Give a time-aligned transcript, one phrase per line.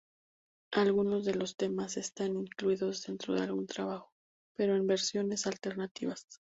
[0.73, 4.09] Algunos de los temas están incluidos dentro de algún trabajo,
[4.57, 6.25] pero en versiones alternativas.